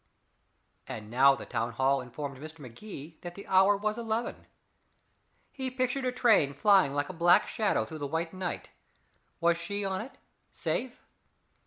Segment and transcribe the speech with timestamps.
[0.87, 2.57] And now the town hall informed Mr.
[2.57, 4.47] Magee that the hour was eleven.
[5.51, 8.71] He pictured a train flying like a black shadow through the white night.
[9.39, 10.17] Was she on it
[10.51, 11.05] safe?